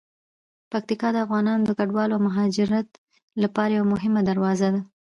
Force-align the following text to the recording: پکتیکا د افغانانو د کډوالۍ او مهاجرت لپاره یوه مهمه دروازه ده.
پکتیکا 0.71 1.09
د 1.13 1.17
افغانانو 1.25 1.63
د 1.67 1.71
کډوالۍ 1.79 2.13
او 2.15 2.19
مهاجرت 2.27 2.87
لپاره 3.43 3.71
یوه 3.77 3.89
مهمه 3.93 4.21
دروازه 4.29 4.67
ده. 4.73 4.81